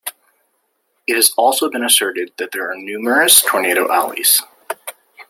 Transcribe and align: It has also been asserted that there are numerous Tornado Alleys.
It 1.05 1.13
has 1.13 1.31
also 1.37 1.69
been 1.69 1.83
asserted 1.83 2.31
that 2.37 2.53
there 2.53 2.71
are 2.71 2.75
numerous 2.75 3.39
Tornado 3.39 3.91
Alleys. 3.91 4.41